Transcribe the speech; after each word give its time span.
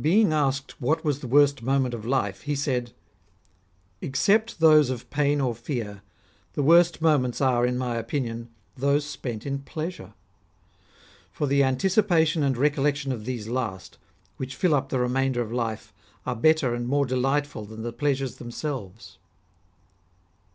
Being 0.00 0.32
asked 0.32 0.80
what 0.80 1.04
was 1.04 1.20
the 1.20 1.26
worst 1.26 1.60
moment 1.62 1.92
of 1.92 2.06
life, 2.06 2.40
he 2.44 2.54
said:" 2.56 2.94
Except 4.00 4.60
those 4.60 4.88
of 4.88 5.10
pain 5.10 5.42
or 5.42 5.54
fear, 5.54 6.00
the 6.54 6.62
worst 6.62 7.02
moments 7.02 7.38
are, 7.42 7.66
in 7.66 7.76
my 7.76 7.96
opinion, 7.96 8.48
those 8.78 9.04
spent 9.04 9.44
in 9.44 9.58
pleasure. 9.58 10.14
Eor 11.36 11.48
the 11.48 11.64
anticipation 11.64 12.42
and 12.42 12.56
recollection 12.56 13.12
of 13.12 13.26
these 13.26 13.46
last, 13.46 13.98
which 14.38 14.56
fill 14.56 14.74
up 14.74 14.88
the 14.88 14.98
remainder 14.98 15.42
of 15.42 15.52
life, 15.52 15.92
are 16.24 16.34
better 16.34 16.74
and 16.74 16.88
more 16.88 17.04
delightful 17.04 17.66
than 17.66 17.82
the 17.82 17.92
pleasures 17.92 18.36
themselves." 18.36 19.18